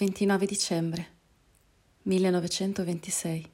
29 0.00 0.46
dicembre 0.46 1.08
1926 2.04 3.50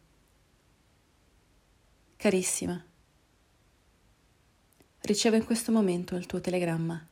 Carissima, 2.14 2.84
ricevo 5.00 5.34
in 5.34 5.44
questo 5.44 5.72
momento 5.72 6.14
il 6.14 6.26
tuo 6.26 6.40
telegramma. 6.40 7.04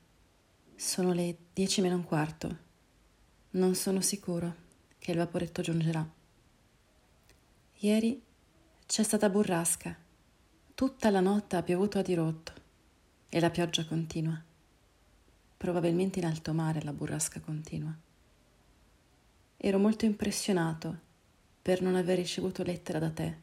Sono 0.77 1.13
le 1.13 1.37
dieci 1.53 1.81
meno 1.81 1.97
un 1.97 2.05
quarto. 2.05 2.59
Non 3.51 3.75
sono 3.75 4.01
sicuro 4.03 4.55
che 4.99 5.11
il 5.11 5.17
vaporetto 5.17 5.63
giungerà. 5.63 6.09
Ieri 7.79 8.23
c'è 8.87 9.03
stata 9.03 9.29
burrasca. 9.29 9.99
Tutta 10.77 11.11
la 11.11 11.19
notte 11.19 11.57
ha 11.57 11.63
piovuto 11.65 11.99
a 11.99 12.03
dirotto 12.03 12.53
e 13.29 13.41
la 13.41 13.51
pioggia 13.51 13.85
continua. 13.85 14.41
Probabilmente 15.57 16.21
in 16.21 16.27
alto 16.27 16.53
mare 16.55 16.85
la 16.85 16.93
burrasca 16.93 17.41
continua. 17.41 18.04
Ero 19.67 19.79
molto 19.79 20.05
impressionato 20.05 20.95
per 21.63 21.81
non 21.81 21.95
aver 21.95 22.19
ricevuto 22.19 22.63
lettera 22.63 22.99
da 22.99 23.11
te 23.11 23.39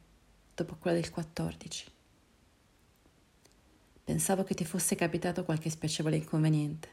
dopo 0.54 0.76
quella 0.76 1.00
del 1.00 1.10
14. 1.10 1.90
Pensavo 4.04 4.44
che 4.44 4.54
ti 4.54 4.64
fosse 4.64 4.94
capitato 4.94 5.42
qualche 5.44 5.68
spiacevole 5.68 6.14
inconveniente. 6.14 6.88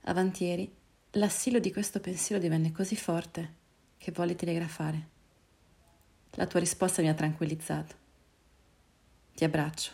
Avantieri, 0.00 0.68
l'assillo 1.12 1.60
di 1.60 1.70
questo 1.70 2.00
pensiero 2.00 2.42
divenne 2.42 2.72
così 2.72 2.96
forte 2.96 3.54
che 3.98 4.10
volli 4.10 4.34
telegrafare. 4.34 5.08
La 6.30 6.48
tua 6.48 6.58
risposta 6.58 7.02
mi 7.02 7.08
ha 7.08 7.14
tranquillizzato. 7.14 7.94
Ti 9.32 9.44
abbraccio. 9.44 9.92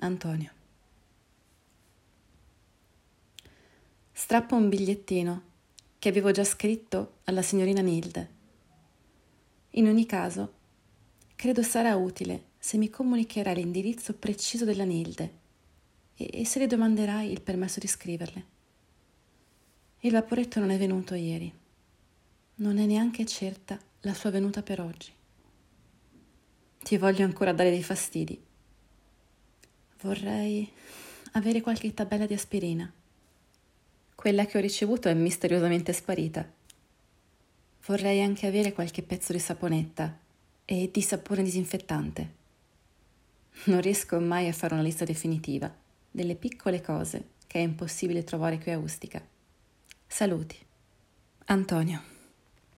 Antonio. 0.00 0.52
Strappo 4.12 4.54
un 4.54 4.68
bigliettino 4.68 5.52
che 6.04 6.10
avevo 6.10 6.32
già 6.32 6.44
scritto 6.44 7.20
alla 7.24 7.40
signorina 7.40 7.80
Nilde. 7.80 8.28
In 9.70 9.86
ogni 9.88 10.04
caso, 10.04 10.52
Credo 11.34 11.62
sarà 11.62 11.96
utile 11.96 12.48
se 12.58 12.76
mi 12.76 12.90
comunicherai 12.90 13.54
l'indirizzo 13.54 14.12
preciso 14.12 14.66
della 14.66 14.84
Nilde 14.84 15.32
e, 16.14 16.28
e 16.30 16.44
se 16.44 16.58
le 16.58 16.66
domanderai 16.66 17.32
il 17.32 17.40
permesso 17.40 17.80
di 17.80 17.86
scriverle. 17.86 18.44
Il 20.00 20.12
vaporetto 20.12 20.60
non 20.60 20.68
è 20.68 20.76
venuto 20.76 21.14
ieri. 21.14 21.50
Non 22.56 22.76
è 22.76 22.84
neanche 22.84 23.24
certa 23.24 23.80
la 24.00 24.12
sua 24.12 24.28
venuta 24.28 24.62
per 24.62 24.82
oggi. 24.82 25.10
Ti 26.82 26.98
voglio 26.98 27.24
ancora 27.24 27.54
dare 27.54 27.70
dei 27.70 27.82
fastidi. 27.82 28.38
Vorrei 30.02 30.70
avere 31.32 31.62
qualche 31.62 31.94
tabella 31.94 32.26
di 32.26 32.34
aspirina. 32.34 32.92
Quella 34.24 34.46
che 34.46 34.56
ho 34.56 34.60
ricevuto 34.62 35.10
è 35.10 35.12
misteriosamente 35.12 35.92
sparita. 35.92 36.50
Vorrei 37.84 38.22
anche 38.22 38.46
avere 38.46 38.72
qualche 38.72 39.02
pezzo 39.02 39.34
di 39.34 39.38
saponetta 39.38 40.18
e 40.64 40.88
di 40.90 41.02
sapore 41.02 41.42
disinfettante. 41.42 42.32
Non 43.64 43.82
riesco 43.82 44.18
mai 44.20 44.48
a 44.48 44.54
fare 44.54 44.72
una 44.72 44.82
lista 44.82 45.04
definitiva 45.04 45.70
delle 46.10 46.36
piccole 46.36 46.80
cose 46.80 47.32
che 47.46 47.58
è 47.58 47.62
impossibile 47.62 48.24
trovare 48.24 48.58
qui 48.58 48.72
a 48.72 48.78
Ustica. 48.78 49.22
Saluti. 50.06 50.56
Antonio. 51.44 52.13